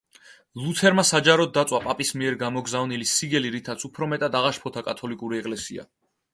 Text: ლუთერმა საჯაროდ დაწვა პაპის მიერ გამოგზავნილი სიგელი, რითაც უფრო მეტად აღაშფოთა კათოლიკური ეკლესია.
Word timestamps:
ლუთერმა 0.61 1.03
საჯაროდ 1.09 1.51
დაწვა 1.57 1.81
პაპის 1.83 2.13
მიერ 2.21 2.39
გამოგზავნილი 2.41 3.09
სიგელი, 3.13 3.53
რითაც 3.59 3.87
უფრო 3.91 4.11
მეტად 4.15 4.41
აღაშფოთა 4.43 4.87
კათოლიკური 4.91 5.43
ეკლესია. 5.45 5.91